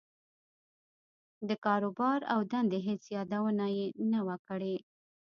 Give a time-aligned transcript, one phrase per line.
[1.47, 4.75] د کاروبار او دندې هېڅ يادونه يې نه وه کړې.